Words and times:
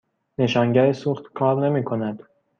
نشانگر 0.37 0.93
سوخت 0.93 1.33
کار 1.33 1.69
نمی 1.69 1.83
کند. 1.83 2.23